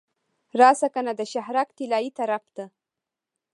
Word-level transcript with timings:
راشه 0.59 0.87
کنه 0.95 1.11
د 1.15 1.21
شهرک 1.33 1.67
طلایې 1.77 2.11
طرف 2.19 2.43
ته. 2.55 2.63